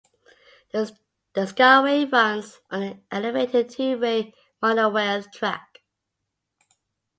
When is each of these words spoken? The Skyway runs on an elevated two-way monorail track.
The 0.71 0.91
Skyway 1.35 2.05
runs 2.11 2.57
on 2.71 2.81
an 2.81 3.03
elevated 3.11 3.69
two-way 3.69 4.33
monorail 4.59 5.21
track. 5.31 5.81